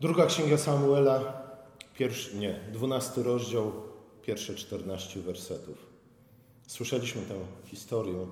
[0.00, 1.42] Druga księga Samuela,
[1.94, 3.72] pierwszy, nie, dwunasty rozdział,
[4.22, 5.86] pierwsze czternaście wersetów.
[6.66, 7.34] Słyszeliśmy tę
[7.64, 8.26] historię.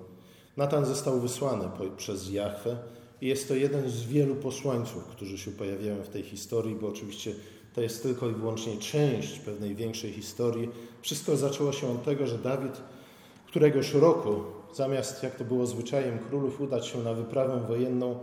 [0.56, 1.64] Natan został wysłany
[1.96, 2.76] przez Jahwe
[3.20, 7.34] i jest to jeden z wielu posłańców, którzy się pojawiają w tej historii, bo oczywiście
[7.74, 10.70] to jest tylko i wyłącznie część pewnej większej historii.
[11.02, 12.80] Wszystko zaczęło się od tego, że Dawid
[13.46, 14.42] któregoś roku,
[14.74, 18.18] zamiast jak to było zwyczajem królów, udać się na wyprawę wojenną,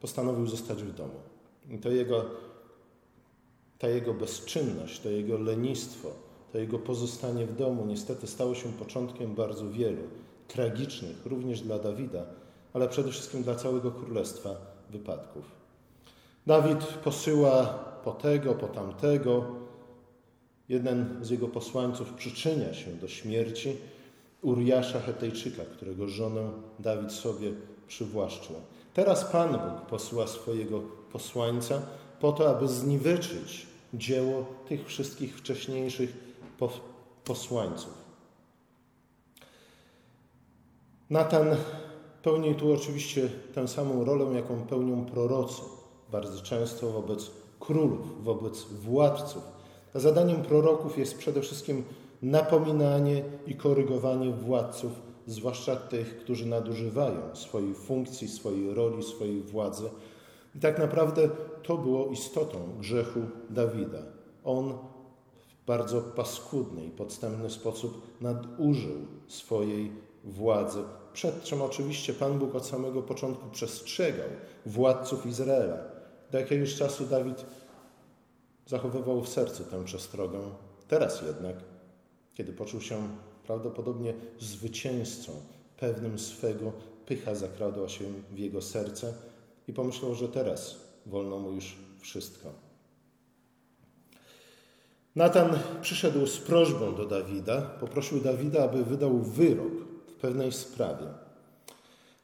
[0.00, 1.20] postanowił zostać w domu.
[1.70, 2.24] I to jego,
[3.80, 6.08] ta jego bezczynność, to jego lenistwo,
[6.52, 10.02] to jego pozostanie w domu niestety stało się początkiem bardzo wielu
[10.48, 12.24] tragicznych, również dla Dawida,
[12.72, 14.50] ale przede wszystkim dla całego królestwa
[14.90, 15.44] wypadków.
[16.46, 17.66] Dawid posyła
[18.04, 19.44] po tego, po tamtego.
[20.68, 23.76] Jeden z jego posłańców przyczynia się do śmierci
[24.42, 27.52] Uriasza Hetejczyka, którego żonę Dawid sobie
[27.88, 28.56] przywłaszczył.
[28.94, 30.80] Teraz Pan Bóg posyła swojego
[31.12, 31.82] posłańca
[32.20, 36.16] po to, aby zniweczyć dzieło tych wszystkich wcześniejszych
[37.24, 37.94] posłańców.
[41.10, 41.56] Natan
[42.22, 45.62] pełni tu oczywiście tę samą rolę, jaką pełnią prorocy,
[46.12, 49.42] bardzo często wobec królów, wobec władców.
[49.94, 51.84] A zadaniem proroków jest przede wszystkim
[52.22, 54.92] napominanie i korygowanie władców,
[55.26, 59.90] zwłaszcza tych, którzy nadużywają swojej funkcji, swojej roli, swojej władzy.
[60.54, 61.28] I tak naprawdę
[61.62, 63.20] to było istotą grzechu
[63.50, 64.02] Dawida.
[64.44, 69.92] On w bardzo paskudny i podstępny sposób nadużył swojej
[70.24, 74.28] władzy, przed czym oczywiście Pan Bóg od samego początku przestrzegał
[74.66, 75.78] władców Izraela.
[76.30, 77.44] Do jakiegoś czasu Dawid
[78.66, 80.38] zachowywał w sercu tę przestrogę.
[80.88, 81.56] Teraz jednak
[82.40, 83.08] kiedy poczuł się
[83.46, 85.32] prawdopodobnie zwycięzcą,
[85.76, 86.72] pewnym swego,
[87.06, 89.14] pycha zakradła się w jego serce
[89.70, 90.76] i pomyślał, że teraz
[91.06, 92.48] wolno mu już wszystko.
[95.16, 99.72] Natan przyszedł z prośbą do Dawida, poprosił Dawida, aby wydał wyrok
[100.08, 101.06] w pewnej sprawie.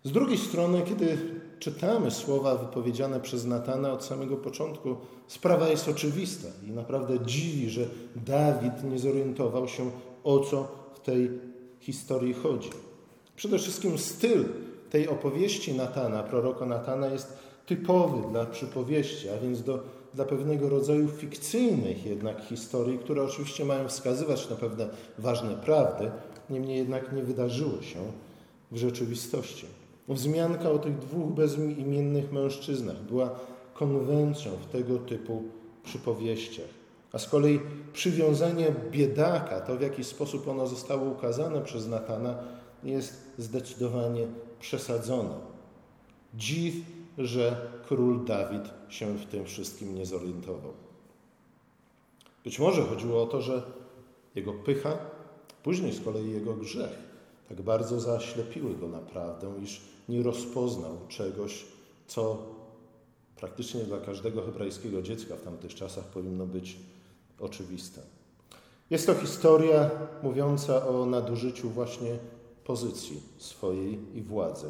[0.05, 1.19] Z drugiej strony, kiedy
[1.59, 4.97] czytamy słowa wypowiedziane przez Natana od samego początku,
[5.27, 7.87] sprawa jest oczywista i naprawdę dziwi, że
[8.27, 9.91] Dawid nie zorientował się,
[10.25, 11.31] o co w tej
[11.81, 12.71] historii chodzi.
[13.37, 14.45] Przede wszystkim styl
[14.91, 19.83] tej opowieści Natana, proroka Natana, jest typowy dla przypowieści, a więc do,
[20.15, 24.89] dla pewnego rodzaju fikcyjnych jednak historii, które oczywiście mają wskazywać na pewne
[25.19, 26.11] ważne prawdy,
[26.51, 27.99] niemniej jednak nie wydarzyły się
[28.73, 29.67] w rzeczywistości.
[30.09, 33.31] Wzmianka o tych dwóch bezimiennych mężczyznach była
[33.75, 35.43] konwencją w tego typu
[35.85, 36.69] przypowieściach.
[37.13, 37.61] A z kolei
[37.93, 42.39] przywiązanie biedaka, to w jaki sposób ono zostało ukazane przez Natana,
[42.85, 44.27] jest zdecydowanie
[44.61, 45.35] przesadzone.
[46.35, 46.75] Dziw,
[47.19, 50.73] że król Dawid się w tym wszystkim nie zorientował.
[52.45, 53.63] Być może chodziło o to, że
[54.35, 54.99] jego pycha,
[55.63, 56.99] później z kolei jego grzech,
[57.49, 61.65] tak bardzo zaślepiły go naprawdę, iż nie rozpoznał czegoś,
[62.07, 62.39] co
[63.37, 66.77] praktycznie dla każdego hebrajskiego dziecka w tamtych czasach powinno być
[67.41, 68.01] oczywiste.
[68.91, 69.91] Jest to historia
[70.23, 72.19] mówiąca o nadużyciu właśnie
[72.67, 74.67] pozycji swojej i władzy.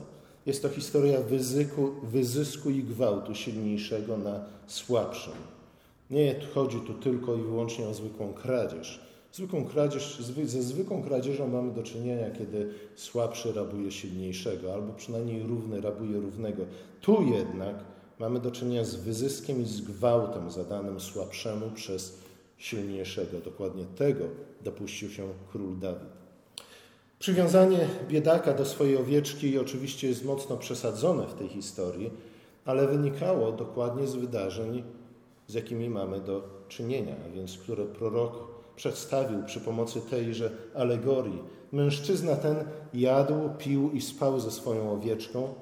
[0.47, 5.33] Jest to historia wyzyku, wyzysku i gwałtu silniejszego na słabszym.
[6.11, 9.01] Nie chodzi tu tylko i wyłącznie o zwykłą kradzież.
[9.33, 15.81] Zwykłą kradzież ze zwykłą kradzieżą mamy do czynienia, kiedy słabszy rabuje silniejszego, albo przynajmniej równy
[15.81, 16.63] rabuje równego.
[17.01, 17.77] Tu jednak
[18.19, 22.19] mamy do czynienia z wyzyskiem i z gwałtem zadanym słabszemu przez
[22.59, 23.41] silniejszego.
[23.41, 24.25] Dokładnie tego
[24.65, 26.16] dopuścił się król Dawid.
[27.19, 32.11] Przywiązanie biedaka do swojej owieczki oczywiście jest mocno przesadzone w tej historii,
[32.65, 34.83] ale wynikało dokładnie z wydarzeń,
[35.47, 38.33] z jakimi mamy do czynienia, a więc które prorok
[38.77, 41.43] przedstawił przy pomocy tejże alegorii.
[41.73, 42.57] Mężczyzna ten
[42.95, 45.55] jadł, pił i spał ze swoją owieczką,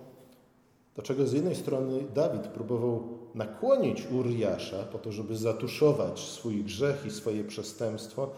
[0.97, 7.06] do czego z jednej strony Dawid próbował nakłonić Uriasza po to, żeby zatuszować swój grzech
[7.06, 8.31] i swoje przestępstwo,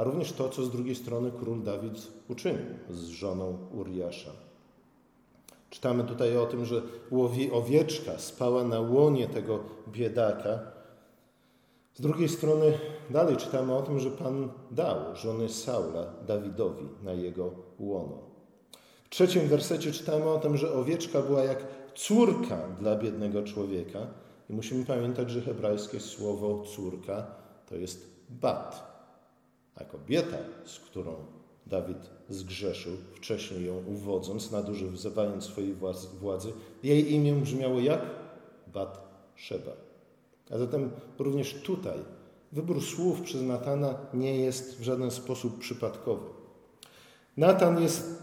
[0.00, 4.30] a również to, co z drugiej strony król Dawid uczynił z żoną Uriasza.
[5.70, 6.82] Czytamy tutaj o tym, że
[7.52, 9.58] owieczka spała na łonie tego
[9.88, 10.58] biedaka.
[11.94, 12.78] Z drugiej strony
[13.10, 18.18] dalej czytamy o tym, że Pan dał żony Saula Dawidowi na jego łono.
[19.04, 24.06] W trzecim wersecie czytamy o tym, że owieczka była jak córka dla biednego człowieka.
[24.50, 27.26] I musimy pamiętać, że hebrajskie słowo córka
[27.68, 28.89] to jest bat,
[29.80, 31.14] a kobieta, z którą
[31.66, 35.74] Dawid zgrzeszył, wcześniej ją uwodząc, nadużywając swojej
[36.20, 38.00] władzy, jej imię brzmiało jak?
[38.72, 39.72] Bat Szeba.
[40.50, 41.98] A zatem również tutaj
[42.52, 46.26] wybór słów przez Natana nie jest w żaden sposób przypadkowy.
[47.36, 48.22] Natan jest.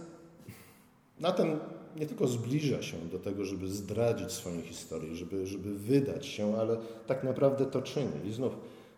[1.20, 1.60] Natan
[1.96, 6.78] nie tylko zbliża się do tego, żeby zdradzić swoją historię, żeby, żeby wydać się, ale
[7.08, 8.12] tak naprawdę to czyni.
[8.26, 8.54] I znów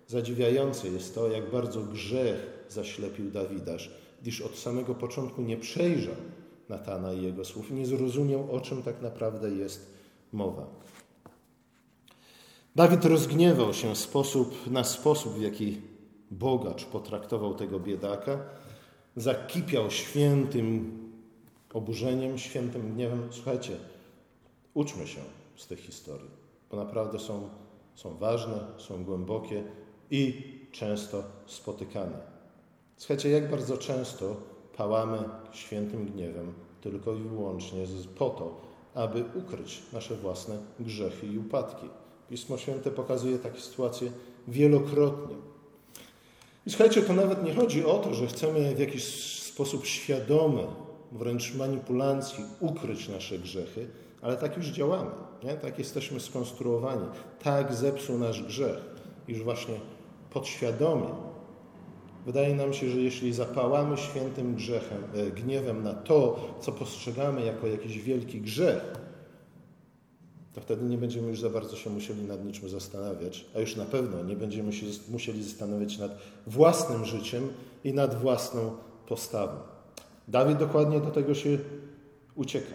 [0.09, 3.91] zadziwiające jest to, jak bardzo grzech zaślepił Dawidaż,
[4.21, 6.15] gdyż od samego początku nie przejrzał
[6.69, 9.93] Natana i jego słów, nie zrozumiał, o czym tak naprawdę jest
[10.31, 10.65] mowa.
[12.75, 15.81] Dawid rozgniewał się sposób, na sposób, w jaki
[16.31, 18.39] bogacz potraktował tego biedaka,
[19.15, 20.97] zakipiał świętym
[21.73, 23.27] oburzeniem, świętym gniewem.
[23.31, 23.77] Słuchajcie,
[24.73, 25.21] uczmy się
[25.55, 26.29] z tych historii,
[26.71, 27.49] bo naprawdę są,
[27.95, 29.63] są ważne, są głębokie
[30.11, 32.17] i często spotykane.
[32.97, 34.35] Słuchajcie, jak bardzo często
[34.77, 35.19] pałamy
[35.51, 37.85] świętym gniewem tylko i wyłącznie
[38.17, 38.61] po to,
[38.95, 41.89] aby ukryć nasze własne grzechy i upadki.
[42.29, 44.11] Pismo Święte pokazuje takie sytuacje
[44.47, 45.35] wielokrotnie.
[46.65, 49.03] I słuchajcie, to nawet nie chodzi o to, że chcemy w jakiś
[49.43, 50.63] sposób świadomy,
[51.11, 53.87] wręcz manipulacji ukryć nasze grzechy,
[54.21, 55.11] ale tak już działamy.
[55.43, 55.53] Nie?
[55.53, 57.07] Tak jesteśmy skonstruowani.
[57.43, 58.79] Tak zepsuł nasz grzech,
[59.27, 59.75] iż właśnie
[60.29, 61.29] podświadomie
[62.25, 67.67] wydaje nam się, że jeśli zapałamy świętym grzechem, e, gniewem na to, co postrzegamy jako
[67.67, 68.81] jakiś wielki grzech,
[70.53, 73.85] to wtedy nie będziemy już za bardzo się musieli nad niczym zastanawiać, a już na
[73.85, 76.17] pewno nie będziemy się musieli zastanawiać nad
[76.47, 77.47] własnym życiem
[77.83, 78.75] i nad własną
[79.07, 79.53] postawą.
[80.27, 81.57] Dawid dokładnie do tego się
[82.35, 82.73] ucieka.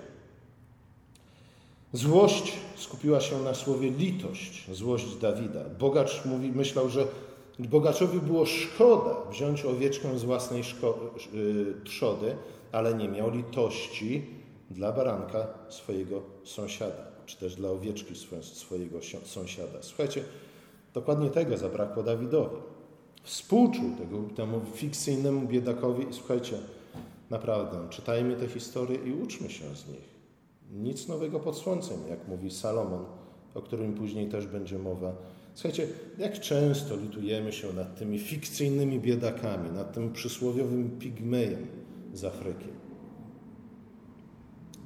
[1.93, 5.61] Złość skupiła się na słowie litość, złość Dawida.
[5.79, 7.06] Bogacz mówi, myślał, że
[7.59, 10.62] bogaczowi było szkoda wziąć owieczkę z własnej
[11.35, 12.37] y, trzody,
[12.73, 14.27] ale nie miał litości
[14.71, 19.79] dla baranka swojego sąsiada czy też dla owieczki swojego sąsiada.
[19.81, 20.25] Słuchajcie,
[20.95, 22.56] dokładnie tego zabrakło Dawidowi.
[23.23, 26.59] Współczuł tego, temu fikcyjnemu biedakowi i słuchajcie,
[27.31, 30.15] naprawdę, czytajmy te historie i uczmy się z nich.
[30.73, 33.05] Nic nowego pod słońcem, jak mówi Salomon,
[33.55, 35.12] o którym później też będzie mowa.
[35.55, 41.67] Słuchajcie, jak często litujemy się nad tymi fikcyjnymi biedakami, nad tym przysłowiowym pigmejem
[42.15, 42.69] z Afryki.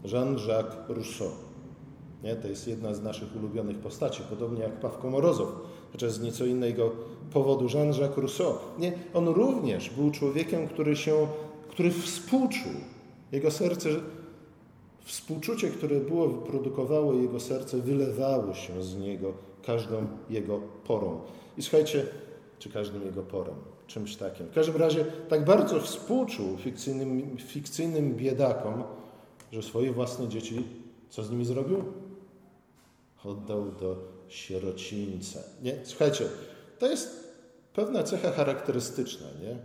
[0.05, 1.49] Jean-Jacques Rousseau
[2.23, 2.37] nie?
[2.37, 5.49] To jest jedna z naszych ulubionych postaci, podobnie jak Pawko Morozow,
[5.93, 6.93] chociaż z nieco innego
[7.33, 8.55] powodu Jean-Jacques Rousseau.
[8.79, 8.93] Nie?
[9.15, 11.27] On również był człowiekiem, który się,
[11.69, 12.73] który współczuł.
[13.33, 13.89] Jego serce,
[15.05, 21.21] współczucie, które było, wyprodukowało jego serce, wylewało się z niego każdą jego porą.
[21.57, 22.07] I słuchajcie,
[22.59, 23.55] czy każdym jego porą,
[23.87, 24.47] czymś takim.
[24.47, 28.85] W każdym razie tak bardzo współczuł fikcyjnym, fikcyjnym biedakom,
[29.53, 30.67] że swoje własne dzieci,
[31.09, 31.85] co z nimi zrobił?
[33.25, 33.97] oddał do
[34.29, 35.41] sierocińca.
[35.63, 35.79] Nie?
[35.85, 36.29] Słuchajcie,
[36.79, 37.35] to jest
[37.75, 39.27] pewna cecha charakterystyczna.
[39.43, 39.57] Nie?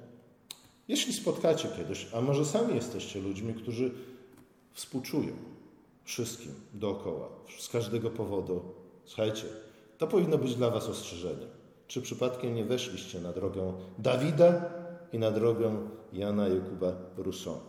[0.87, 3.91] Jeśli spotkacie kiedyś, a może sami jesteście ludźmi, którzy
[4.71, 5.33] współczują
[6.03, 7.29] wszystkim dookoła,
[7.59, 8.61] z każdego powodu,
[9.05, 9.45] słuchajcie,
[10.03, 11.45] to powinno być dla Was ostrzeżenie.
[11.87, 14.65] Czy przypadkiem nie weszliście na drogę Dawida
[15.13, 17.59] i na drogę Jana Jakuba Rousseau?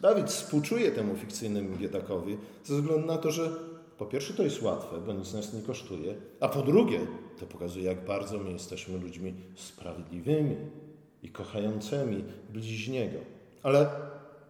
[0.00, 3.50] Dawid współczuje temu fikcyjnemu biedakowi ze względu na to, że
[3.98, 7.00] po pierwsze to jest łatwe, bo nic nas nie kosztuje, a po drugie
[7.40, 10.56] to pokazuje, jak bardzo my jesteśmy ludźmi sprawiedliwymi
[11.22, 13.18] i kochającymi bliźniego.
[13.62, 13.90] Ale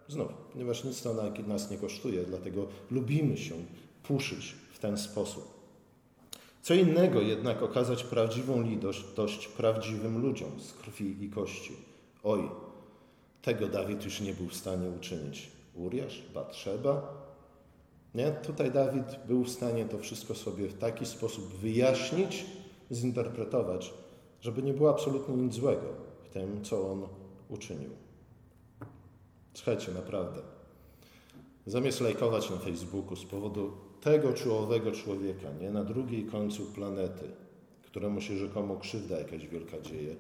[0.08, 1.14] znów, ponieważ nic to
[1.46, 3.54] nas nie kosztuje, dlatego lubimy się
[4.02, 5.53] puszyć w ten sposób.
[6.64, 11.76] Co innego jednak okazać prawdziwą litość prawdziwym ludziom z krwi i kości.
[12.22, 12.50] Oj,
[13.42, 15.50] tego Dawid już nie był w stanie uczynić.
[15.74, 17.24] Uriasz, Batrzeba,
[18.14, 18.30] nie?
[18.30, 22.46] Tutaj Dawid był w stanie to wszystko sobie w taki sposób wyjaśnić,
[22.92, 23.94] zinterpretować,
[24.40, 25.86] żeby nie było absolutnie nic złego
[26.22, 27.08] w tym, co on
[27.48, 27.90] uczynił.
[29.54, 30.40] Słuchajcie, naprawdę.
[31.66, 37.24] Zamiast lajkować na Facebooku z powodu tego czy owego człowieka, nie na drugiej końcu planety,
[37.82, 40.16] któremu się rzekomo krzywda jakaś wielka dzieje,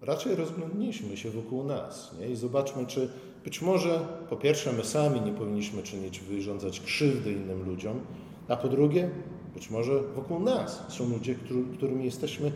[0.00, 2.28] raczej rozglądnijmy się wokół nas nie?
[2.28, 3.08] i zobaczmy, czy
[3.44, 8.00] być może po pierwsze my sami nie powinniśmy czynić, wyrządzać krzywdy innym ludziom,
[8.48, 9.10] a po drugie,
[9.54, 11.34] być może wokół nas są ludzie,
[11.76, 12.52] którym jesteśmy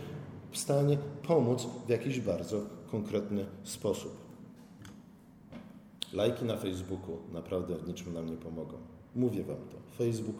[0.50, 4.27] w stanie pomóc w jakiś bardzo konkretny sposób.
[6.12, 8.76] Lajki na Facebooku naprawdę w niczym nam nie pomogą.
[9.16, 10.04] Mówię Wam to.
[10.04, 10.36] Facebook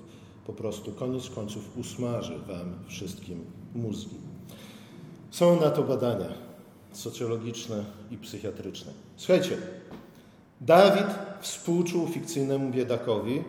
[0.47, 3.45] po prostu koniec końców usmaży Wam wszystkim
[3.75, 4.17] mózgi.
[5.31, 6.29] Są na to badania
[6.93, 8.93] socjologiczne i psychiatryczne.
[9.17, 9.57] Słuchajcie,
[10.61, 11.07] Dawid
[11.41, 13.43] współczuł fikcyjnemu biedakowi,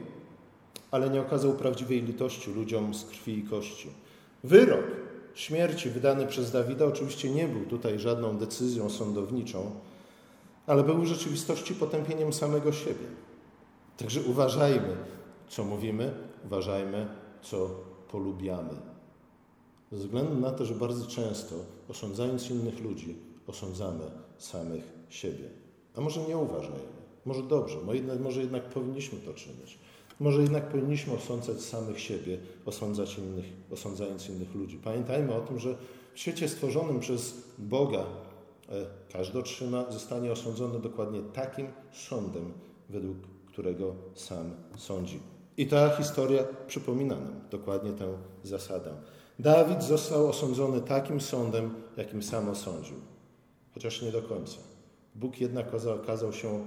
[0.92, 3.90] ale nie okazał prawdziwej litości ludziom z krwi i kości.
[4.44, 4.86] Wyrok
[5.34, 9.72] śmierci wydany przez Dawida oczywiście nie był tutaj żadną decyzją sądowniczą,
[10.70, 13.06] ale był w rzeczywistości potępieniem samego siebie.
[13.98, 14.98] Także uważajmy,
[15.48, 16.14] co mówimy,
[16.46, 17.08] uważajmy,
[17.42, 17.70] co
[18.12, 18.74] polubiamy.
[19.92, 21.56] Ze względu na to, że bardzo często
[21.90, 23.16] osądzając innych ludzi,
[23.48, 25.50] osądzamy samych siebie.
[25.96, 27.78] A może nie uważajmy, może dobrze,
[28.20, 29.80] może jednak powinniśmy to czynić.
[30.20, 34.80] Może jednak powinniśmy osądzać samych siebie, osądzać innych, osądzając innych ludzi.
[34.84, 35.76] Pamiętajmy o tym, że
[36.14, 38.06] w świecie stworzonym przez Boga
[39.12, 42.54] każdy otrzyma, zostanie osądzony dokładnie takim sądem,
[42.90, 45.20] według którego sam sądzi.
[45.58, 48.94] I ta historia przypomina nam dokładnie tę zasadę.
[49.40, 52.98] Dawid został osądzony takim sądem, jakim sam osądził,
[53.74, 54.58] chociaż nie do końca.
[55.16, 55.68] Bóg jednak
[56.02, 56.66] okazał się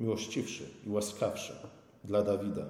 [0.00, 1.52] miłościwszy i łaskawszy
[2.04, 2.64] dla Dawida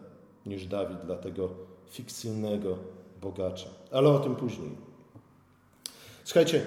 [0.46, 1.48] niż Dawid dla tego
[1.90, 2.78] fikcyjnego
[3.20, 3.68] bogacza.
[3.90, 4.70] Ale o tym później.
[6.24, 6.66] Słuchajcie,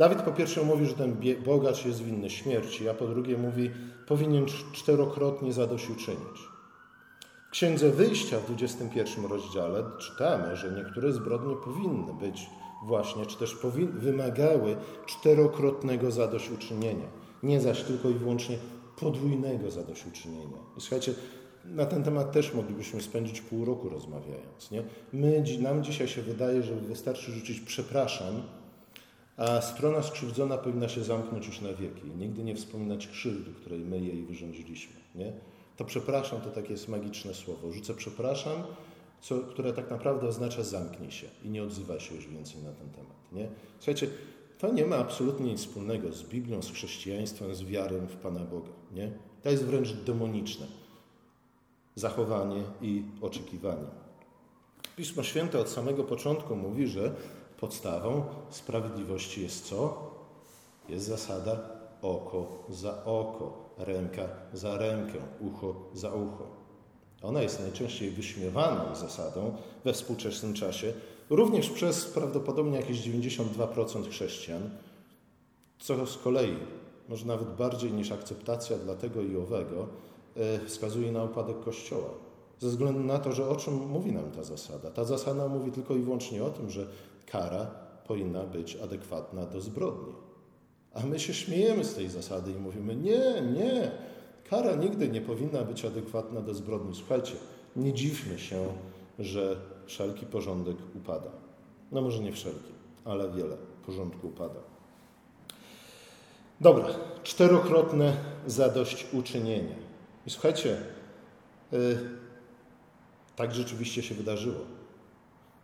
[0.00, 3.70] Dawid po pierwsze mówi, że ten bogacz jest winny śmierci, a po drugie mówi,
[4.06, 6.48] powinien czterokrotnie zadośćuczynić.
[7.48, 12.50] W Księdze Wyjścia w 21 rozdziale czytamy, że niektóre zbrodnie powinny być
[12.86, 13.56] właśnie, czy też
[13.92, 14.76] wymagały
[15.06, 17.06] czterokrotnego zadośćuczynienia.
[17.42, 18.58] Nie zaś tylko i wyłącznie
[19.00, 20.58] podwójnego zadośćuczynienia.
[20.76, 21.14] I słuchajcie,
[21.64, 24.70] na ten temat też moglibyśmy spędzić pół roku rozmawiając.
[24.70, 24.82] Nie?
[25.12, 28.42] My, nam dzisiaj się wydaje, że wystarczy rzucić przepraszam,
[29.40, 33.80] a strona skrzywdzona powinna się zamknąć już na wieki i nigdy nie wspominać krzywdy, której
[33.80, 34.94] my jej wyrządziliśmy.
[35.14, 35.32] Nie?
[35.76, 37.72] To przepraszam to takie jest magiczne słowo.
[37.72, 38.62] Rzucę przepraszam,
[39.20, 42.90] co, które tak naprawdę oznacza zamknij się i nie odzywaj się już więcej na ten
[42.90, 43.32] temat.
[43.32, 43.48] Nie?
[43.78, 44.08] Słuchajcie,
[44.58, 48.70] to nie ma absolutnie nic wspólnego z Biblią, z chrześcijaństwem, z wiarą w Pana Boga.
[48.92, 49.12] Nie?
[49.42, 50.66] To jest wręcz demoniczne
[51.94, 53.86] zachowanie i oczekiwanie.
[54.96, 57.14] Pismo Święte od samego początku mówi, że
[57.60, 60.10] podstawą sprawiedliwości jest co?
[60.88, 61.60] Jest zasada
[62.02, 66.46] oko za oko, ręka za rękę, ucho za ucho.
[67.22, 70.92] Ona jest najczęściej wyśmiewaną zasadą we współczesnym czasie,
[71.30, 74.70] również przez prawdopodobnie jakieś 92% chrześcijan,
[75.78, 76.56] co z kolei,
[77.08, 79.86] może nawet bardziej niż akceptacja dla tego i owego,
[80.36, 82.10] e, wskazuje na upadek Kościoła.
[82.58, 84.90] Ze względu na to, że o czym mówi nam ta zasada?
[84.90, 86.86] Ta zasada mówi tylko i wyłącznie o tym, że
[87.32, 87.66] kara
[88.06, 90.12] powinna być adekwatna do zbrodni.
[90.94, 93.90] A my się śmiejemy z tej zasady i mówimy: Nie, nie,
[94.50, 96.94] kara nigdy nie powinna być adekwatna do zbrodni.
[96.94, 97.32] Słuchajcie,
[97.76, 98.66] nie dziwmy się,
[99.18, 99.56] że
[99.86, 101.30] wszelki porządek upada.
[101.92, 102.72] No może nie wszelki,
[103.04, 103.56] ale wiele
[103.86, 104.60] porządku upada.
[106.60, 106.88] Dobra,
[107.22, 109.76] czterokrotne zadośćuczynienie.
[110.26, 110.76] I słuchajcie,
[111.72, 111.98] yy,
[113.36, 114.79] tak rzeczywiście się wydarzyło.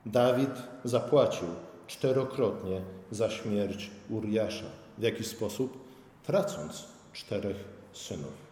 [0.07, 0.51] Dawid
[0.85, 1.49] zapłacił
[1.87, 4.67] czterokrotnie za śmierć Uriasza.
[4.99, 5.79] W jaki sposób?
[6.27, 7.57] Tracąc czterech
[7.93, 8.47] synów.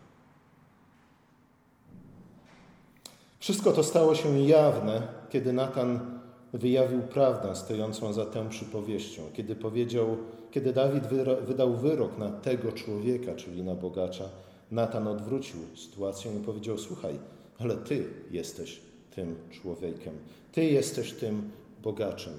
[3.38, 6.20] Wszystko to stało się jawne, kiedy Natan
[6.52, 10.16] wyjawił prawdę stojącą za tę przypowieścią, kiedy powiedział,
[10.50, 11.06] kiedy Dawid
[11.46, 14.24] wydał wyrok na tego człowieka, czyli na bogacza,
[14.70, 17.18] Natan odwrócił sytuację i powiedział: Słuchaj,
[17.58, 18.80] ale ty jesteś
[19.14, 20.14] tym człowiekiem,
[20.52, 21.50] ty jesteś tym
[21.82, 22.34] bogaczem.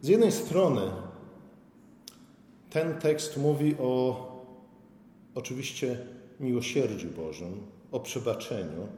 [0.00, 0.80] Z jednej strony
[2.70, 4.22] ten tekst mówi o
[5.34, 5.98] oczywiście
[6.40, 7.60] miłosierdziu Bożym,
[7.92, 8.88] o przebaczeniu,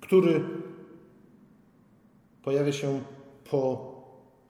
[0.00, 0.44] który
[2.42, 3.02] pojawia się
[3.50, 3.94] po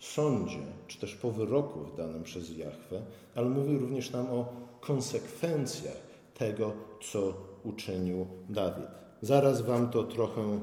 [0.00, 3.02] sądzie, czy też po wyroku wydanym przez Jahwe,
[3.34, 6.07] ale mówi również nam o konsekwencjach
[6.38, 6.72] tego,
[7.12, 8.86] co uczynił Dawid.
[9.22, 10.60] Zaraz Wam to trochę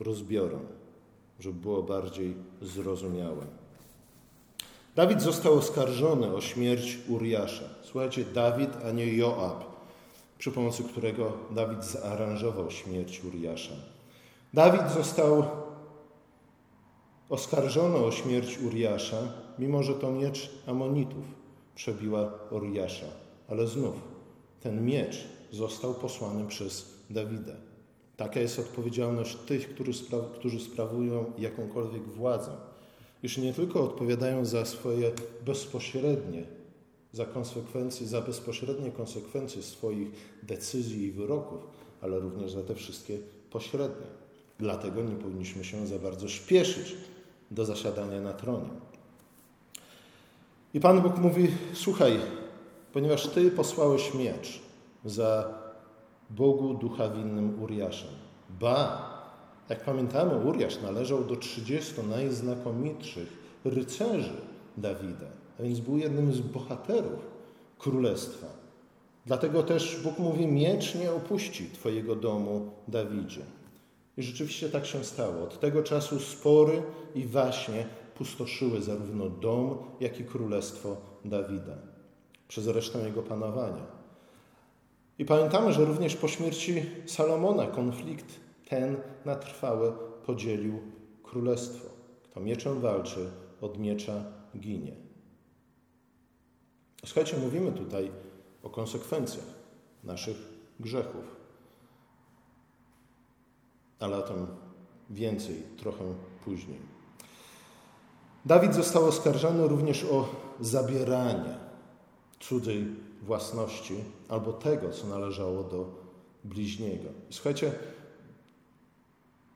[0.00, 0.58] rozbiorę,
[1.40, 3.46] żeby było bardziej zrozumiałe.
[4.96, 7.64] Dawid został oskarżony o śmierć Uriasza.
[7.82, 9.64] Słuchajcie, Dawid, a nie Joab,
[10.38, 13.74] przy pomocy którego Dawid zaaranżował śmierć Uriasza.
[14.54, 15.44] Dawid został
[17.28, 19.18] oskarżony o śmierć Uriasza,
[19.58, 21.24] mimo że to miecz Amonitów
[21.74, 23.06] przebiła Uriasza.
[23.48, 23.94] Ale znów,
[24.62, 27.52] ten miecz został posłany przez Dawida.
[28.16, 29.92] Taka jest odpowiedzialność tych, którzy,
[30.34, 32.50] którzy sprawują jakąkolwiek władzę.
[33.22, 35.12] Już nie tylko odpowiadają za swoje
[35.46, 36.42] bezpośrednie,
[37.12, 40.08] za konsekwencje, za bezpośrednie konsekwencje swoich
[40.42, 41.60] decyzji i wyroków,
[42.00, 43.18] ale również za te wszystkie
[43.50, 44.06] pośrednie.
[44.58, 46.96] Dlatego nie powinniśmy się za bardzo śpieszyć
[47.50, 48.70] do zasiadania na tronie.
[50.74, 52.20] I Pan Bóg mówi: Słuchaj,
[52.92, 54.60] ponieważ Ty posłałeś miecz
[55.04, 55.54] za
[56.30, 58.10] Bogu ducha winnym Uriaszem.
[58.60, 59.12] Ba,
[59.68, 63.28] Jak pamiętamy, Uriasz należał do 30 najznakomitszych
[63.64, 64.36] rycerzy
[64.76, 65.26] Dawida,
[65.60, 67.20] a więc był jednym z bohaterów
[67.78, 68.46] królestwa.
[69.26, 73.42] Dlatego też Bóg mówi: Miecz nie opuści Twojego domu, Dawidzie.
[74.16, 75.42] I rzeczywiście tak się stało.
[75.42, 76.82] Od tego czasu spory
[77.14, 81.91] i waśnie pustoszyły zarówno dom, jak i królestwo Dawida
[82.52, 83.86] przez resztę jego panowania.
[85.18, 88.26] I pamiętamy, że również po śmierci Salomona konflikt
[88.68, 89.92] ten na trwałe
[90.26, 90.78] podzielił
[91.22, 91.88] królestwo.
[92.22, 93.30] Kto mieczem walczy,
[93.60, 94.24] od miecza
[94.58, 94.92] ginie.
[97.04, 98.10] Słuchajcie, mówimy tutaj
[98.62, 99.46] o konsekwencjach
[100.04, 100.36] naszych
[100.80, 101.24] grzechów.
[104.00, 104.46] Ale o tym
[105.10, 106.04] więcej trochę
[106.44, 106.78] później.
[108.44, 110.28] Dawid został oskarżony również o
[110.60, 111.61] zabieranie
[112.42, 112.86] cudzej
[113.22, 113.94] własności
[114.28, 115.86] albo tego, co należało do
[116.44, 117.08] bliźniego.
[117.30, 117.72] słuchajcie,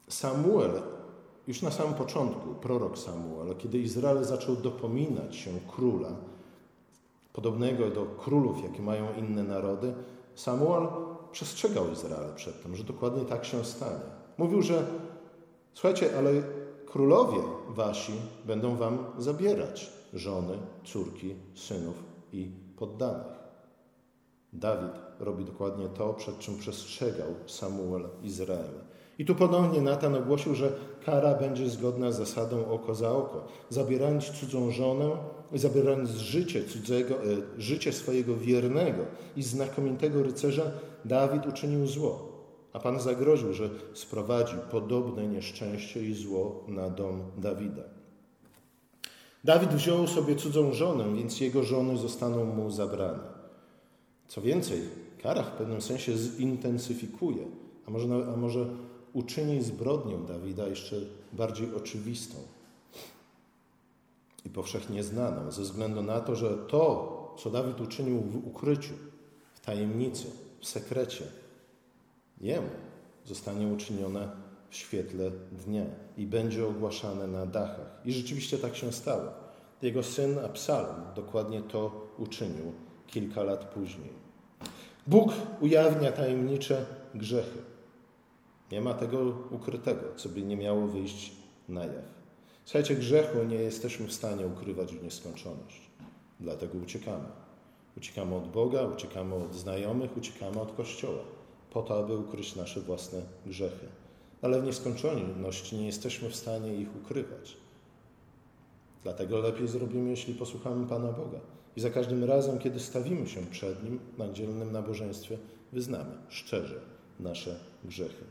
[0.08, 0.70] Samuel,
[1.46, 6.12] już na samym początku, prorok Samuel, kiedy Izrael zaczął dopominać się króla,
[7.32, 9.94] podobnego do królów, jakie mają inne narody,
[10.34, 10.88] Samuel
[11.32, 14.00] przestrzegał Izrael przed tym, że dokładnie tak się stanie.
[14.38, 14.86] Mówił, że
[15.74, 16.30] słuchajcie, ale
[16.86, 18.12] królowie wasi
[18.44, 21.94] będą wam zabierać żony, córki, synów
[22.32, 23.36] i poddanych.
[24.52, 28.74] Dawid robi dokładnie to, przed czym przestrzegał Samuel Izrael.
[29.18, 30.72] I tu ponownie Natan ogłosił, że
[31.04, 33.48] kara będzie zgodna z zasadą oko za oko.
[33.70, 35.10] Zabierając cudzą żonę
[35.54, 37.18] zabierając życie cudzego, e,
[37.58, 39.04] życie swojego wiernego
[39.36, 40.62] i znakomitego rycerza,
[41.04, 42.32] Dawid uczynił zło.
[42.72, 47.82] A Pan zagroził, że sprowadzi podobne nieszczęście i zło na dom Dawida.
[49.46, 53.22] Dawid wziął sobie cudzą żonę, więc jego żony zostaną mu zabrane.
[54.28, 54.80] Co więcej,
[55.22, 57.44] kara w pewnym sensie zintensyfikuje,
[57.86, 58.66] a może, a może
[59.12, 60.96] uczyni zbrodnię Dawida jeszcze
[61.32, 62.36] bardziej oczywistą
[64.44, 68.94] i powszechnie znaną, ze względu na to, że to, co Dawid uczynił w ukryciu,
[69.54, 70.26] w tajemnicy,
[70.60, 71.24] w sekrecie,
[72.40, 72.70] jemu
[73.24, 75.84] zostanie uczynione w świetle dnia
[76.16, 78.00] i będzie ogłaszane na dachach.
[78.04, 79.46] I rzeczywiście tak się stało.
[79.82, 82.72] Jego syn Absalom dokładnie to uczynił
[83.06, 84.10] kilka lat później.
[85.06, 87.58] Bóg ujawnia tajemnicze grzechy.
[88.72, 89.18] Nie ma tego
[89.50, 91.32] ukrytego, co by nie miało wyjść
[91.68, 92.04] na jaw.
[92.64, 95.90] Słuchajcie, grzechu nie jesteśmy w stanie ukrywać w nieskończoność.
[96.40, 97.28] Dlatego uciekamy.
[97.96, 101.22] Uciekamy od Boga, uciekamy od znajomych, uciekamy od Kościoła,
[101.70, 103.86] po to, aby ukryć nasze własne grzechy.
[104.42, 107.56] Ale w nieskończoność nie jesteśmy w stanie ich ukrywać.
[109.02, 111.38] Dlatego lepiej zrobimy, jeśli posłuchamy Pana Boga.
[111.76, 115.38] I za każdym razem, kiedy stawimy się przed Nim na dzielnym nabożeństwie,
[115.72, 116.80] wyznamy szczerze
[117.20, 118.24] nasze grzechy.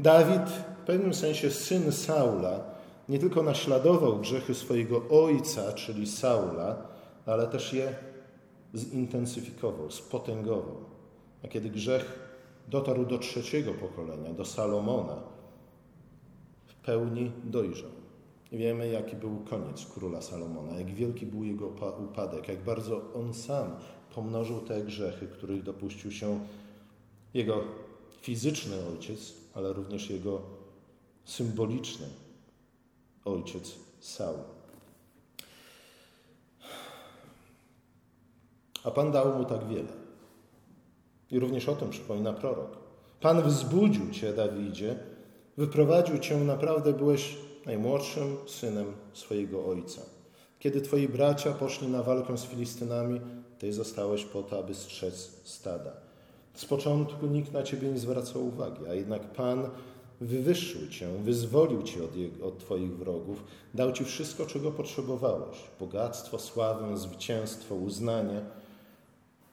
[0.00, 0.50] Dawid,
[0.82, 2.60] w pewnym sensie syn Saula,
[3.08, 6.76] nie tylko naśladował grzechy swojego ojca, czyli Saula,
[7.26, 7.94] ale też je
[8.74, 10.76] zintensyfikował, spotęgował.
[11.44, 12.21] A kiedy grzech
[12.68, 15.16] dotarł do trzeciego pokolenia, do Salomona,
[16.66, 17.90] w pełni dojrzał.
[18.52, 21.66] Wiemy, jaki był koniec króla Salomona, jak wielki był jego
[22.04, 23.76] upadek, jak bardzo on sam
[24.14, 26.40] pomnożył te grzechy, których dopuścił się
[27.34, 27.64] jego
[28.20, 30.40] fizyczny ojciec, ale również jego
[31.24, 32.06] symboliczny
[33.24, 34.38] ojciec Saul.
[38.84, 40.01] A Pan dał mu tak wiele.
[41.32, 42.76] I również o tym przypomina prorok.
[43.20, 44.96] Pan wzbudził cię, Dawidzie,
[45.56, 50.02] wyprowadził cię, naprawdę byłeś najmłodszym synem swojego ojca.
[50.58, 53.20] Kiedy twoi bracia poszli na walkę z Filistynami,
[53.58, 55.92] ty zostałeś po to, aby strzec stada.
[56.54, 59.70] Z początku nikt na ciebie nie zwracał uwagi, a jednak Pan
[60.20, 66.38] wywyższył cię, wyzwolił cię od, jego, od twoich wrogów, dał ci wszystko, czego potrzebowałeś: bogactwo,
[66.38, 68.40] sławę, zwycięstwo, uznanie.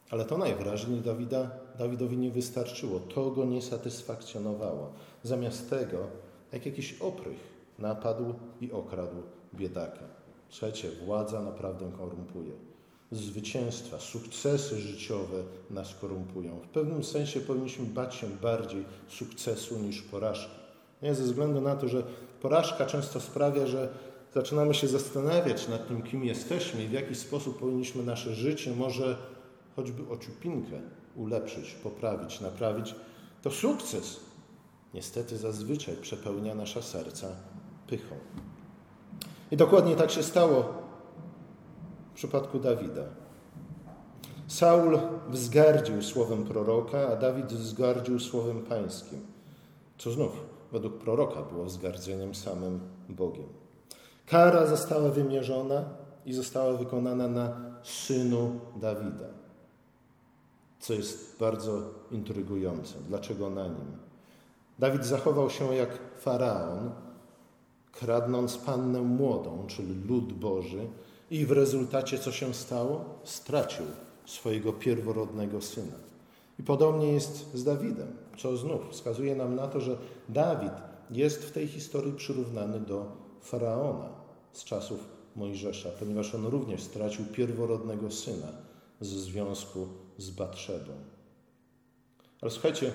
[0.09, 4.91] Ale to najwyraźniej Dawida, Dawidowi nie wystarczyło, to go nie satysfakcjonowało.
[5.23, 5.97] Zamiast tego,
[6.51, 7.39] jak jakiś oprych,
[7.79, 9.15] napadł i okradł
[9.53, 10.03] biedaka.
[10.49, 12.51] Słuchajcie, władza naprawdę korumpuje
[13.11, 16.59] zwycięstwa, sukcesy życiowe nas korumpują.
[16.59, 20.59] W pewnym sensie powinniśmy bać się bardziej sukcesu niż porażki.
[21.01, 22.03] Nie ze względu na to, że
[22.41, 23.89] porażka często sprawia, że
[24.33, 29.17] zaczynamy się zastanawiać nad tym, kim jesteśmy i w jaki sposób powinniśmy nasze życie może
[29.79, 30.81] choćby o ciupinkę
[31.15, 32.95] ulepszyć, poprawić, naprawić.
[33.41, 34.19] To sukces
[34.93, 37.27] niestety zazwyczaj przepełnia nasze serca
[37.87, 38.15] pychą.
[39.51, 40.89] I dokładnie tak się stało
[42.19, 43.03] przypadku Dawida.
[44.47, 49.19] Saul wzgardził słowem proroka, a Dawid wzgardził słowem pańskim,
[49.97, 50.31] co znów
[50.71, 53.47] według proroka było wzgardzeniem samym Bogiem.
[54.25, 55.85] Kara została wymierzona
[56.25, 59.27] i została wykonana na synu Dawida,
[60.79, 62.93] co jest bardzo intrygujące.
[63.07, 63.97] Dlaczego na nim?
[64.79, 65.89] Dawid zachował się jak
[66.19, 66.91] faraon,
[67.91, 70.87] kradnąc pannę młodą, czyli lud Boży,
[71.31, 73.05] i w rezultacie co się stało?
[73.23, 73.85] Stracił
[74.25, 75.95] swojego pierworodnego syna.
[76.59, 79.97] I podobnie jest z Dawidem, co znów wskazuje nam na to, że
[80.29, 80.73] Dawid
[81.11, 83.05] jest w tej historii przyrównany do
[83.41, 84.09] faraona
[84.53, 84.99] z czasów
[85.35, 88.47] Mojżesza, ponieważ on również stracił pierworodnego syna
[89.01, 89.87] ze związku
[90.21, 90.93] z Batrzebą.
[92.41, 92.91] Ale słuchajcie,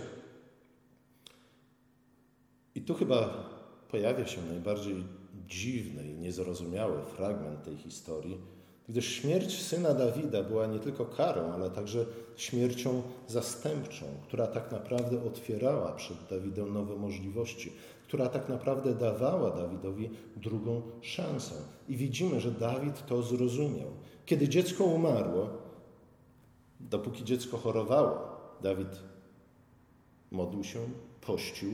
[2.75, 3.51] i tu chyba
[3.91, 5.05] pojawia się najbardziej
[5.49, 8.39] dziwny i niezrozumiały fragment tej historii,
[8.89, 12.07] gdyż śmierć syna Dawida była nie tylko karą, ale także
[12.37, 17.73] śmiercią zastępczą, która tak naprawdę otwierała przed Dawidem nowe możliwości,
[18.09, 21.55] która tak naprawdę dawała Dawidowi drugą szansę.
[21.89, 23.89] I widzimy, że Dawid to zrozumiał.
[24.27, 25.64] Kiedy dziecko umarło,
[26.91, 28.19] dopóki dziecko chorowało,
[28.63, 28.89] Dawid
[30.31, 30.79] modlił się,
[31.21, 31.73] pościł,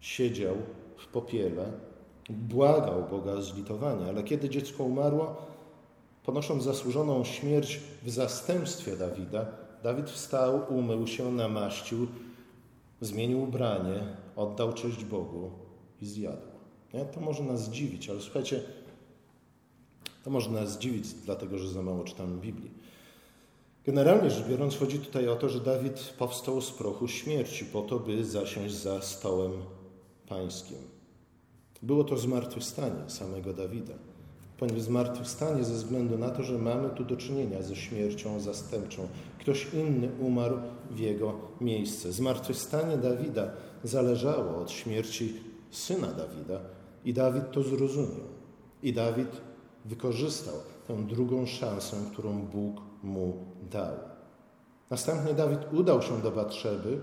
[0.00, 0.56] siedział
[0.96, 1.72] w popiele,
[2.30, 5.36] błagał Boga o zlitowanie, ale kiedy dziecko umarło,
[6.24, 9.46] ponosząc zasłużoną śmierć w zastępstwie Dawida,
[9.82, 12.06] Dawid wstał, umył się, namaścił,
[13.00, 14.00] zmienił ubranie,
[14.36, 15.50] oddał cześć Bogu
[16.00, 16.54] i zjadł.
[17.14, 18.62] To może nas zdziwić, ale słuchajcie,
[20.24, 22.70] to może nas zdziwić, dlatego że za mało czytamy Biblii.
[23.86, 27.98] Generalnie rzecz biorąc, chodzi tutaj o to, że Dawid powstał z prochu śmierci po to,
[27.98, 29.52] by zasiąść za stołem
[30.28, 30.78] pańskim.
[31.82, 33.94] Było to zmartwychwstanie samego Dawida.
[34.58, 39.08] Ponieważ zmartwychwstanie ze względu na to, że mamy tu do czynienia ze śmiercią zastępczą.
[39.38, 40.56] Ktoś inny umarł
[40.90, 42.12] w jego miejsce.
[42.12, 43.50] Zmartwychwstanie Dawida
[43.84, 45.34] zależało od śmierci
[45.70, 46.60] syna Dawida
[47.04, 48.28] i Dawid to zrozumiał.
[48.82, 49.40] I Dawid
[49.84, 50.54] wykorzystał
[50.88, 53.32] tę drugą szansę, którą Bóg mu
[53.70, 53.94] dał.
[54.90, 57.00] Następnie Dawid udał się do Batrzeby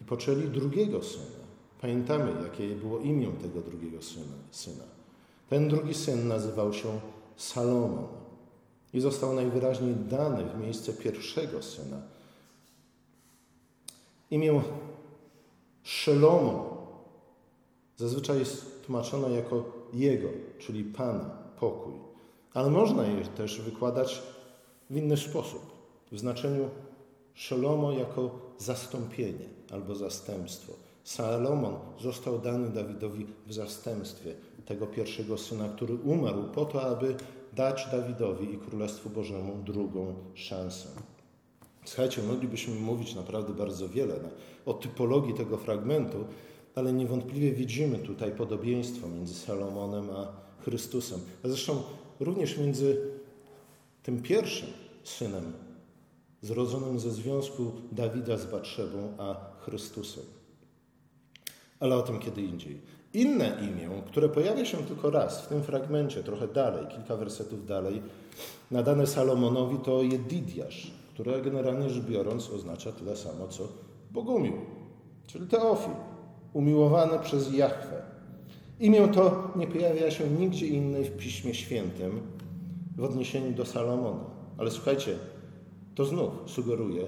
[0.00, 1.40] i poczęli drugiego syna.
[1.80, 3.98] Pamiętamy, jakie było imię tego drugiego
[4.50, 4.84] syna.
[5.48, 7.00] Ten drugi syn nazywał się
[7.36, 8.06] Salomon
[8.94, 12.02] i został najwyraźniej dany w miejsce pierwszego syna.
[14.30, 14.62] Imię
[15.82, 16.60] Szelomon
[17.96, 21.92] zazwyczaj jest tłumaczone jako jego, czyli Pana, pokój.
[22.54, 24.22] Ale można je też wykładać
[24.90, 25.60] w inny sposób,
[26.12, 26.68] w znaczeniu
[27.34, 30.72] Szelomo jako zastąpienie albo zastępstwo.
[31.04, 34.34] Salomon został dany Dawidowi w zastępstwie
[34.66, 37.14] tego pierwszego syna, który umarł po to, aby
[37.52, 40.88] dać Dawidowi i Królestwu Bożemu drugą szansę.
[41.84, 44.14] Słuchajcie, moglibyśmy mówić naprawdę bardzo wiele
[44.66, 46.24] o typologii tego fragmentu,
[46.74, 50.32] ale niewątpliwie widzimy tutaj podobieństwo między Salomonem a
[50.64, 51.20] Chrystusem.
[51.44, 51.82] A zresztą
[52.20, 53.19] również między
[54.02, 54.68] tym pierwszym
[55.04, 55.52] synem
[56.42, 60.24] zrodzonym ze związku Dawida z Batrzebą a Chrystusem
[61.80, 62.80] ale o tym kiedy indziej.
[63.14, 68.02] Inne imię, które pojawia się tylko raz w tym fragmencie, trochę dalej, kilka wersetów dalej,
[68.70, 73.68] nadane Salomonowi to Jedidiasz, które generalnie rzecz biorąc oznacza tyle samo co
[74.10, 74.52] Bogumił,
[75.26, 75.92] czyli Teofil,
[76.52, 78.02] umiłowany przez Jahwe.
[78.80, 82.20] Imię to nie pojawia się nigdzie indziej w Piśmie Świętym
[83.00, 84.24] w odniesieniu do Salomona.
[84.58, 85.18] Ale słuchajcie,
[85.94, 87.06] to znów sugeruje,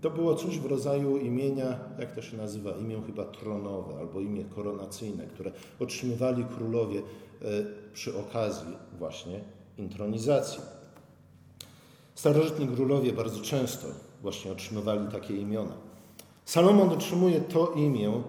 [0.00, 4.44] to było coś w rodzaju imienia, jak to się nazywa, imię chyba tronowe albo imię
[4.44, 7.44] koronacyjne, które otrzymywali królowie e,
[7.92, 9.40] przy okazji właśnie
[9.78, 10.60] intronizacji.
[12.14, 13.86] Starożytni królowie bardzo często
[14.22, 15.72] właśnie otrzymywali takie imiona.
[16.44, 18.22] Salomon otrzymuje to imię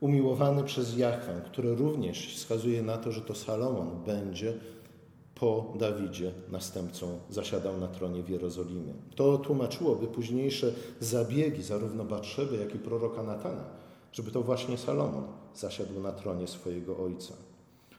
[0.00, 4.54] umiłowany przez Jachwę, które również wskazuje na to, że to Salomon będzie
[5.42, 8.94] po Dawidzie następcą zasiadał na tronie w Jerozolimie.
[9.16, 13.64] To tłumaczyłoby późniejsze zabiegi zarówno Batrzeby, jak i proroka Natana,
[14.12, 15.24] żeby to właśnie Salomon
[15.54, 17.34] zasiadł na tronie swojego ojca.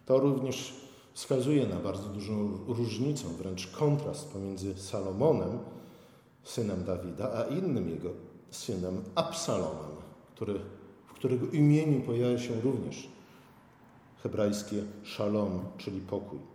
[0.06, 0.74] To również
[1.14, 5.60] wskazuje na bardzo dużą różnicę, wręcz kontrast pomiędzy Salomonem,
[6.44, 8.10] synem Dawida, a innym jego
[8.52, 9.92] synem, Absalomem,
[10.36, 10.60] który,
[11.08, 13.08] w którego imieniu pojawia się również
[14.24, 16.53] hebrajskie szalom, czyli pokój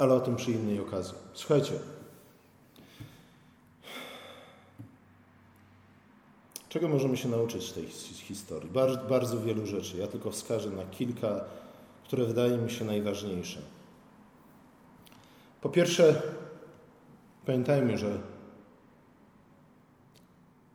[0.00, 1.14] ale o tym przy innej okazji.
[1.34, 1.72] Słuchajcie.
[6.68, 8.70] Czego możemy się nauczyć z tej historii?
[8.70, 9.96] Bardzo, bardzo wielu rzeczy.
[9.96, 11.44] Ja tylko wskażę na kilka,
[12.04, 13.60] które wydaje mi się najważniejsze.
[15.60, 16.22] Po pierwsze,
[17.46, 18.18] pamiętajmy, że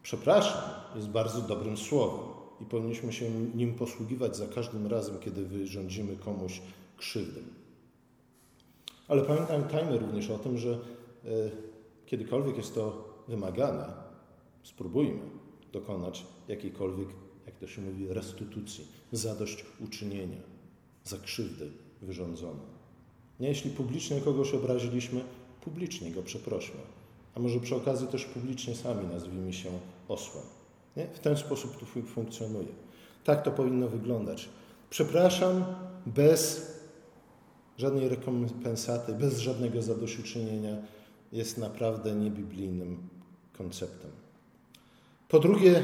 [0.04, 0.62] przepraszam
[0.96, 2.36] jest bardzo dobrym słowem.
[2.62, 6.62] i powinniśmy się nim posługiwać za każdym razem, kiedy wyrządzimy komuś
[6.98, 7.42] krzywdę.
[9.08, 10.78] Ale pamiętajmy również o tym, że e,
[12.06, 13.94] kiedykolwiek jest to wymagane,
[14.63, 15.20] spróbujmy
[15.74, 17.08] dokonać jakiejkolwiek,
[17.46, 20.41] jak to się mówi, restytucji, zadośćuczynienia
[21.04, 22.76] za krzywdy wyrządzone.
[23.39, 25.22] Nie, jeśli publicznie kogoś obraziliśmy,
[25.62, 26.80] publicznie go przeprośmy.
[27.36, 29.70] A może przy okazji też publicznie sami nazwijmy się
[30.08, 30.44] osłem.
[30.98, 31.08] Nie?
[31.08, 32.68] W ten sposób to funkcjonuje.
[33.24, 34.50] Tak to powinno wyglądać.
[34.89, 35.65] Przepraszam
[36.06, 36.75] bez
[37.78, 40.78] żadnej rekompensaty, bez żadnego zadośćuczynienia
[41.32, 42.98] jest naprawdę niebiblijnym
[43.58, 44.12] konceptem.
[45.30, 45.84] Po drugie,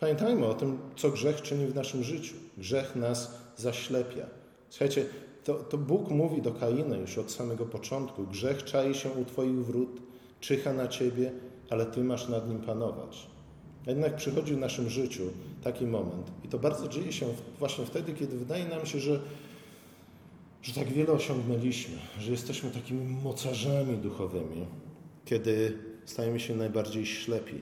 [0.00, 2.34] pamiętajmy o tym, co grzech czyni w naszym życiu.
[2.58, 4.26] Grzech nas zaślepia.
[4.70, 5.06] Słuchajcie,
[5.44, 9.64] to, to Bóg mówi do Kaina już od samego początku: Grzech czai się u Twoich
[9.64, 10.02] wrót,
[10.40, 11.32] czyha na Ciebie,
[11.70, 13.26] ale Ty masz nad nim panować.
[13.86, 15.22] Jednak przychodzi w naszym życiu
[15.64, 17.26] taki moment, i to bardzo dzieje się
[17.58, 19.20] właśnie wtedy, kiedy wydaje nam się, że,
[20.62, 24.66] że tak wiele osiągnęliśmy, że jesteśmy takimi mocarzami duchowymi,
[25.24, 27.60] kiedy stajemy się najbardziej ślepi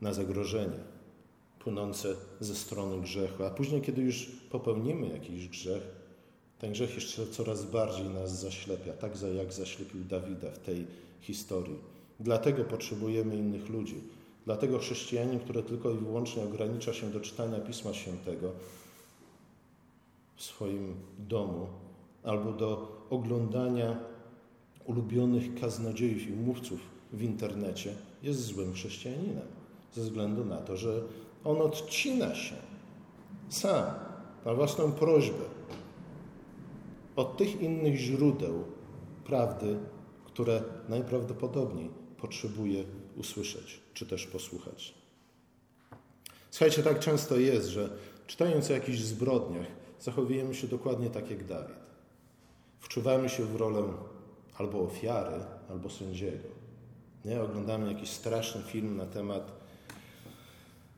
[0.00, 0.78] na zagrożenie
[1.58, 5.82] płynące ze strony grzechu, a później, kiedy już popełnimy jakiś grzech,
[6.58, 10.86] ten grzech jeszcze coraz bardziej nas zaślepia, tak jak zaślepił Dawida w tej
[11.20, 11.78] historii.
[12.20, 14.00] Dlatego potrzebujemy innych ludzi.
[14.44, 18.52] Dlatego chrześcijanin, który tylko i wyłącznie ogranicza się do czytania Pisma Świętego
[20.36, 21.66] w swoim domu
[22.22, 23.96] albo do oglądania
[24.84, 26.80] ulubionych kaznodziejów i mówców
[27.12, 29.46] w internecie, jest złym chrześcijaninem.
[29.92, 31.02] Ze względu na to, że
[31.44, 32.54] on odcina się
[33.48, 33.84] sam,
[34.44, 35.44] na własną prośbę,
[37.16, 38.64] od tych innych źródeł
[39.24, 39.78] prawdy,
[40.24, 42.84] które najprawdopodobniej potrzebuje
[43.16, 44.94] usłyszeć czy też posłuchać.
[46.50, 49.66] Słuchajcie, tak często jest, że czytając o jakichś zbrodniach,
[50.00, 51.81] zachowujemy się dokładnie tak jak Dawid.
[52.82, 53.82] Wczuwamy się w rolę
[54.58, 56.48] albo ofiary, albo sędziego.
[57.24, 57.42] Nie?
[57.42, 59.52] Oglądamy jakiś straszny film na temat,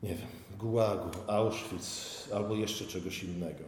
[0.03, 3.65] nie wiem, Gułagu, Auschwitz albo jeszcze czegoś innego.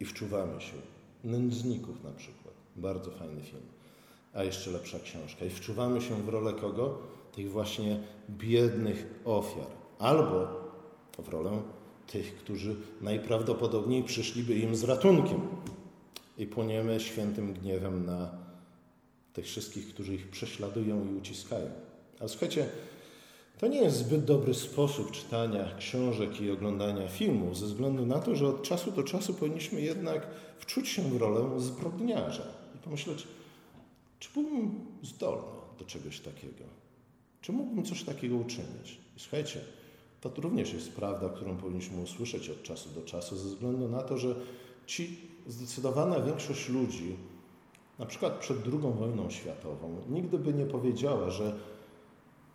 [0.00, 0.72] I wczuwamy się.
[1.24, 2.54] Nędzników na przykład.
[2.76, 3.62] Bardzo fajny film
[4.34, 5.44] a jeszcze lepsza książka.
[5.44, 6.98] I wczuwamy się w rolę kogo?
[7.32, 8.00] Tych właśnie
[8.30, 9.66] biednych ofiar.
[9.98, 10.46] Albo
[11.18, 11.62] w rolę
[12.06, 15.40] tych, którzy najprawdopodobniej przyszliby im z ratunkiem.
[16.42, 18.30] I płoniemy świętym gniewem na
[19.32, 21.70] tych wszystkich, którzy ich prześladują i uciskają.
[22.20, 22.68] Ale słuchajcie,
[23.58, 28.34] to nie jest zbyt dobry sposób czytania książek i oglądania filmów, ze względu na to,
[28.34, 30.26] że od czasu do czasu powinniśmy jednak
[30.58, 33.26] wczuć się w rolę zbrodniarza i pomyśleć,
[34.18, 35.46] czy byłbym zdolny
[35.78, 36.64] do czegoś takiego?
[37.40, 38.98] Czy mógłbym coś takiego uczynić?
[39.16, 39.60] I słuchajcie,
[40.20, 44.18] to również jest prawda, którą powinniśmy usłyszeć od czasu do czasu, ze względu na to,
[44.18, 44.34] że
[44.86, 47.16] ci zdecydowana większość ludzi,
[47.98, 51.56] na przykład przed II wojną światową, nigdy by nie powiedziała, że,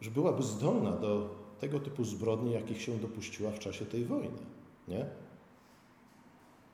[0.02, 4.40] że byłaby zdolna do tego typu zbrodni, jakich się dopuściła w czasie tej wojny.
[4.88, 5.06] Nie?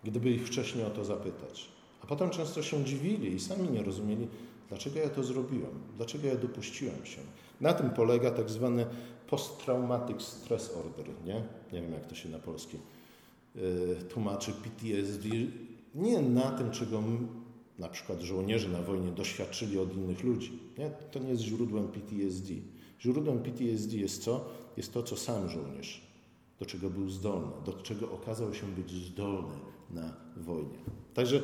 [0.04, 1.69] Gdyby ich wcześniej o to zapytać.
[2.04, 4.28] A potem często się dziwili i sami nie rozumieli,
[4.73, 5.71] Dlaczego ja to zrobiłem?
[5.97, 7.21] Dlaczego ja dopuściłem się?
[7.62, 8.86] Na tym polega tak zwany
[9.28, 11.43] post-traumatic stress order, nie?
[11.73, 12.78] Nie wiem, jak to się na polski
[13.56, 15.30] yy, tłumaczy PTSD.
[15.96, 17.04] Nie na tym, czego
[17.80, 20.60] na przykład żołnierze na wojnie doświadczyli od innych ludzi.
[20.78, 20.90] Nie?
[21.12, 22.54] To nie jest źródłem PTSD.
[23.02, 24.46] Źródłem PTSD jest co?
[24.78, 26.02] Jest to, co sam żołnierz,
[26.60, 29.56] do czego był zdolny, do czego okazał się być zdolny
[29.92, 30.78] na wojnie.
[31.14, 31.42] Także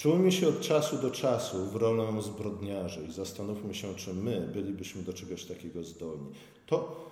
[0.00, 5.02] Czujmy się od czasu do czasu w rolę zbrodniarzy i zastanówmy się, czy my bylibyśmy
[5.02, 6.30] do czegoś takiego zdolni.
[6.66, 7.06] To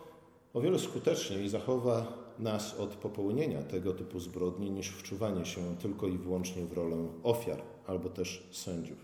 [0.59, 6.18] o wiele skuteczniej zachowa nas od popełnienia tego typu zbrodni niż wczuwanie się tylko i
[6.18, 8.99] wyłącznie w rolę ofiar albo też sędziów.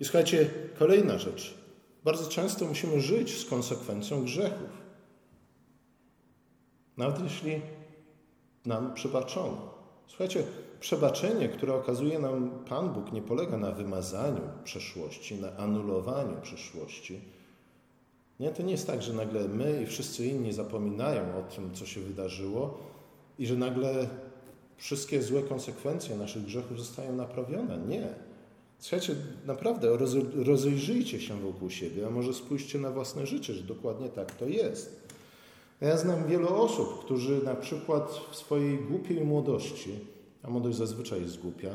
[0.00, 1.54] I słuchajcie, kolejna rzecz.
[2.04, 4.70] Bardzo często musimy żyć z konsekwencją grzechów.
[6.96, 7.60] Nawet jeśli
[8.66, 9.74] nam przebaczono.
[10.06, 10.44] Słuchajcie,
[10.80, 17.41] przebaczenie, które okazuje nam Pan Bóg, nie polega na wymazaniu przeszłości, na anulowaniu przeszłości.
[18.42, 21.86] Nie, to nie jest tak, że nagle my i wszyscy inni zapominają o tym, co
[21.86, 22.78] się wydarzyło
[23.38, 24.08] i że nagle
[24.76, 27.78] wszystkie złe konsekwencje naszych grzechów zostają naprawione.
[27.78, 28.08] Nie.
[28.78, 29.14] Słuchajcie,
[29.46, 29.96] naprawdę
[30.34, 35.00] rozejrzyjcie się wokół siebie, a może spójrzcie na własne życie, że dokładnie tak to jest.
[35.80, 39.90] Ja znam wielu osób, którzy na przykład w swojej głupiej młodości
[40.42, 41.68] a młodość zazwyczaj jest głupia.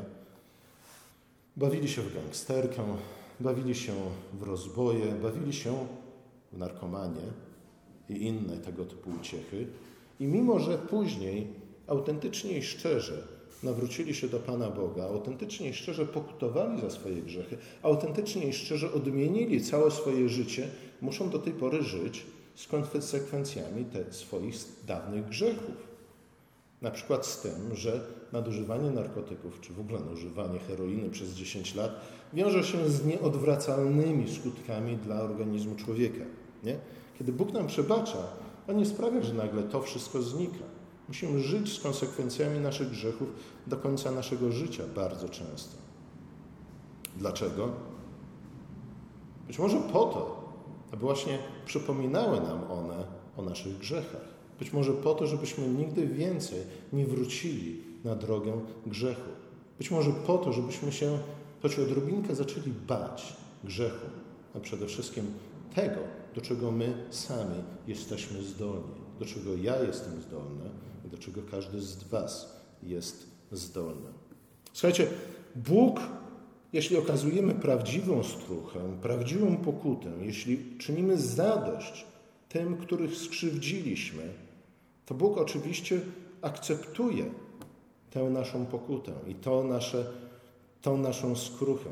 [1.56, 2.82] Bawili się w gangsterkę,
[3.40, 3.92] bawili się
[4.32, 5.86] w rozboje, bawili się
[6.52, 7.26] w narkomanię
[8.08, 9.66] i inne tego typu uciechy.
[10.20, 11.46] I mimo, że później
[11.86, 13.22] autentycznie i szczerze
[13.62, 18.92] nawrócili się do Pana Boga, autentycznie i szczerze pokutowali za swoje grzechy, autentycznie i szczerze
[18.92, 20.68] odmienili całe swoje życie,
[21.00, 24.54] muszą do tej pory żyć z konsekwencjami te swoich
[24.86, 25.88] dawnych grzechów.
[26.82, 28.00] Na przykład z tym, że
[28.32, 32.00] nadużywanie narkotyków, czy w ogóle nadużywanie heroiny przez 10 lat
[32.32, 36.24] wiąże się z nieodwracalnymi skutkami dla organizmu człowieka.
[36.64, 36.78] Nie?
[37.18, 38.18] Kiedy Bóg nam przebacza,
[38.68, 40.64] On nie sprawia, że nagle to wszystko znika.
[41.08, 43.28] Musimy żyć z konsekwencjami naszych grzechów
[43.66, 45.76] do końca naszego życia bardzo często.
[47.16, 47.68] Dlaczego?
[49.46, 50.48] Być może po to,
[50.92, 53.04] aby właśnie przypominały nam one
[53.36, 54.28] o naszych grzechach.
[54.58, 56.58] Być może po to, żebyśmy nigdy więcej
[56.92, 58.52] nie wrócili na drogę
[58.86, 59.30] grzechu.
[59.78, 61.18] Być może po to, żebyśmy się
[61.62, 64.06] choć odrobinkę zaczęli bać grzechu,
[64.56, 65.24] a przede wszystkim
[65.74, 66.00] tego,
[66.38, 70.70] do czego my sami jesteśmy zdolni, do czego ja jestem zdolny
[71.10, 74.08] do czego każdy z Was jest zdolny.
[74.72, 75.06] Słuchajcie,
[75.56, 76.00] Bóg,
[76.72, 82.06] jeśli okazujemy prawdziwą struchę, prawdziwą pokutę, jeśli czynimy zadość
[82.48, 84.22] tym, których skrzywdziliśmy,
[85.06, 86.00] to Bóg oczywiście
[86.42, 87.30] akceptuje
[88.10, 90.06] tę naszą pokutę i to nasze,
[90.82, 91.90] tą naszą skruchę.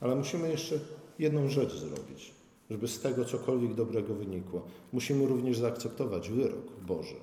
[0.00, 0.78] Ale musimy jeszcze
[1.18, 2.35] jedną rzecz zrobić,
[2.70, 4.62] żeby z tego cokolwiek dobrego wynikło.
[4.92, 7.16] Musimy również zaakceptować wyrok Boży,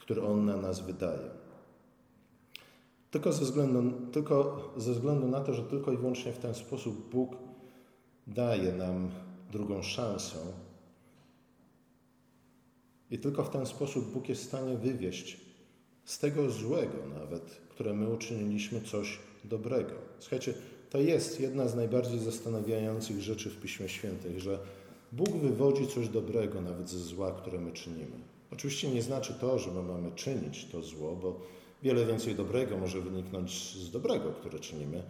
[0.00, 1.30] który On na nas wydaje.
[3.10, 7.10] Tylko ze, względu, tylko ze względu na to, że tylko i wyłącznie w ten sposób
[7.10, 7.36] Bóg
[8.26, 9.10] daje nam
[9.52, 10.38] drugą szansę,
[13.10, 15.40] i tylko w ten sposób Bóg jest w stanie wywieść
[16.04, 19.92] z tego złego nawet, które my uczyniliśmy, coś dobrego.
[20.18, 20.54] Słuchajcie,
[20.90, 24.58] to jest jedna z najbardziej zastanawiających rzeczy w Piśmie Świętych, że
[25.12, 28.16] Bóg wywodzi coś dobrego nawet ze zła, które my czynimy.
[28.52, 31.40] Oczywiście nie znaczy to, że my mamy czynić to zło, bo
[31.82, 35.02] wiele więcej dobrego może wyniknąć z dobrego, które czynimy,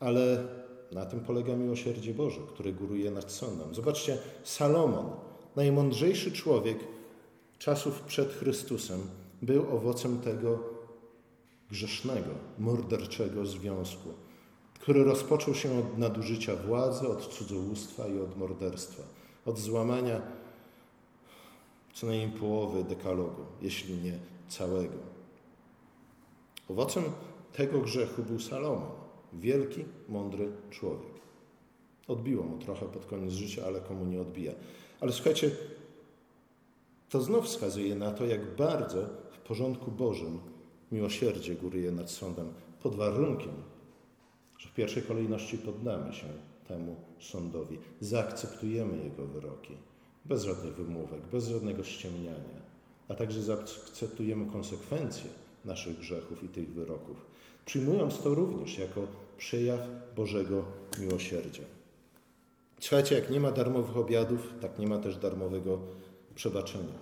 [0.00, 0.44] ale
[0.92, 3.74] na tym polega miłosierdzie Boże, które góruje nad sądem.
[3.74, 5.10] Zobaczcie, Salomon,
[5.56, 6.78] najmądrzejszy człowiek,
[7.58, 9.00] czasów przed Chrystusem
[9.42, 10.58] był owocem tego
[11.70, 14.08] grzesznego, morderczego związku,
[14.82, 19.02] który rozpoczął się od nadużycia władzy, od cudzołóstwa i od morderstwa,
[19.46, 20.22] od złamania
[21.94, 24.18] co najmniej połowy dekalogu, jeśli nie
[24.48, 24.98] całego.
[26.68, 27.04] Owocem
[27.52, 28.90] tego grzechu był Salomon,
[29.32, 31.12] wielki, mądry człowiek.
[32.08, 34.52] Odbiło mu trochę pod koniec życia, ale komu nie odbija.
[35.00, 35.50] Ale słuchajcie,
[37.08, 40.40] to znów wskazuje na to, jak bardzo w porządku Bożym
[40.92, 43.71] miłosierdzie góruje nad sądem, pod warunkiem,
[44.72, 46.26] w pierwszej kolejności poddamy się
[46.68, 49.74] temu sądowi, zaakceptujemy jego wyroki,
[50.24, 52.62] bez żadnych wymówek, bez żadnego ściemniania,
[53.08, 55.30] a także zaakceptujemy konsekwencje
[55.64, 57.16] naszych grzechów i tych wyroków,
[57.64, 59.06] przyjmując to również jako
[59.38, 59.80] przejaw
[60.16, 60.64] Bożego
[60.98, 61.62] miłosierdzia.
[62.80, 65.78] Słuchajcie, jak nie ma darmowych obiadów, tak nie ma też darmowego
[66.34, 66.98] przebaczenia.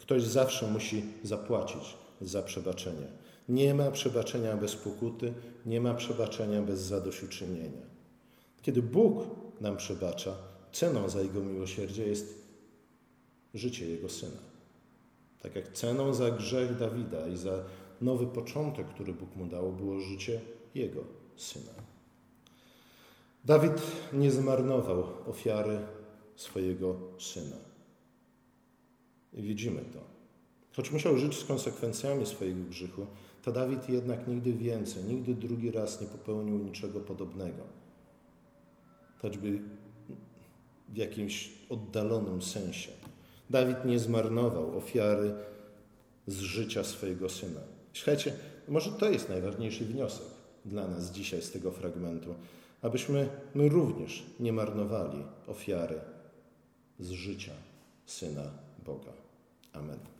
[0.00, 3.06] Ktoś zawsze musi zapłacić za przebaczenie.
[3.48, 5.34] Nie ma przebaczenia bez pokuty,
[5.66, 7.86] nie ma przebaczenia bez zadośćuczynienia.
[8.62, 9.26] Kiedy Bóg
[9.60, 10.34] nam przebacza,
[10.72, 12.46] ceną za Jego miłosierdzie jest
[13.54, 14.40] życie Jego Syna.
[15.42, 17.64] Tak jak ceną za grzech Dawida i za
[18.00, 20.40] nowy początek, który Bóg mu dał, było życie
[20.74, 21.00] Jego
[21.36, 21.72] Syna.
[23.44, 23.82] Dawid
[24.12, 25.78] nie zmarnował ofiary
[26.36, 27.56] swojego Syna.
[29.32, 30.00] Widzimy to.
[30.76, 33.06] Choć musiał żyć z konsekwencjami swojego grzechu,
[33.46, 37.62] to Dawid jednak nigdy więcej, nigdy drugi raz nie popełnił niczego podobnego.
[39.22, 39.58] Choćby
[40.88, 42.90] w jakimś oddalonym sensie.
[43.50, 45.34] Dawid nie zmarnował ofiary
[46.26, 47.60] z życia swojego syna.
[47.92, 48.32] Słuchajcie,
[48.68, 50.26] może to jest najważniejszy wniosek
[50.64, 52.34] dla nas dzisiaj z tego fragmentu,
[52.82, 56.00] abyśmy my również nie marnowali ofiary
[56.98, 57.52] z życia
[58.06, 58.50] syna
[58.86, 59.12] Boga.
[59.72, 60.15] Amen.